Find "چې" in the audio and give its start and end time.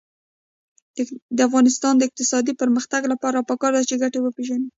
3.89-3.95